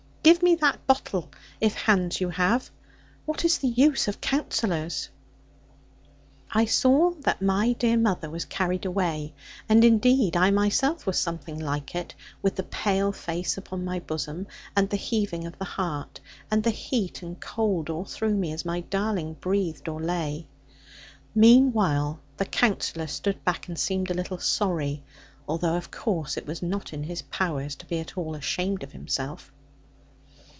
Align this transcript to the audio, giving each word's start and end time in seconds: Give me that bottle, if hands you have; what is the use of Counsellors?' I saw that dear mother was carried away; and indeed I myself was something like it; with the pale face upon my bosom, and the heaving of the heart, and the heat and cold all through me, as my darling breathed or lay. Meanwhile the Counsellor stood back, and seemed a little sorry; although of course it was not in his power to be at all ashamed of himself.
Give 0.23 0.43
me 0.43 0.53
that 0.57 0.85
bottle, 0.85 1.31
if 1.59 1.73
hands 1.73 2.21
you 2.21 2.29
have; 2.29 2.69
what 3.25 3.43
is 3.43 3.57
the 3.57 3.67
use 3.69 4.07
of 4.07 4.21
Counsellors?' 4.21 5.09
I 6.51 6.65
saw 6.65 7.13
that 7.21 7.39
dear 7.79 7.97
mother 7.97 8.29
was 8.29 8.45
carried 8.45 8.85
away; 8.85 9.33
and 9.67 9.83
indeed 9.83 10.37
I 10.37 10.51
myself 10.51 11.07
was 11.07 11.17
something 11.17 11.57
like 11.57 11.95
it; 11.95 12.13
with 12.43 12.55
the 12.55 12.61
pale 12.61 13.11
face 13.11 13.57
upon 13.57 13.83
my 13.83 13.99
bosom, 13.99 14.45
and 14.75 14.91
the 14.91 14.95
heaving 14.97 15.47
of 15.47 15.57
the 15.57 15.65
heart, 15.65 16.19
and 16.51 16.61
the 16.63 16.69
heat 16.69 17.23
and 17.23 17.39
cold 17.41 17.89
all 17.89 18.05
through 18.05 18.35
me, 18.35 18.51
as 18.51 18.63
my 18.63 18.81
darling 18.81 19.33
breathed 19.41 19.87
or 19.89 19.99
lay. 19.99 20.45
Meanwhile 21.33 22.19
the 22.37 22.45
Counsellor 22.45 23.07
stood 23.07 23.43
back, 23.43 23.67
and 23.67 23.77
seemed 23.79 24.11
a 24.11 24.15
little 24.15 24.37
sorry; 24.37 25.01
although 25.47 25.77
of 25.77 25.89
course 25.89 26.37
it 26.37 26.45
was 26.45 26.61
not 26.61 26.93
in 26.93 27.05
his 27.05 27.23
power 27.23 27.67
to 27.67 27.85
be 27.87 27.97
at 27.97 28.15
all 28.19 28.35
ashamed 28.35 28.83
of 28.83 28.91
himself. 28.91 29.51